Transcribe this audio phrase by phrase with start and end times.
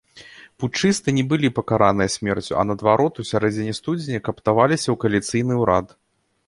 [0.61, 5.87] Путчысты не былі пакараныя смерцю, а, наадварот, у сярэдзіне студзеня кааптаваліся ў кааліцыйны ўрад.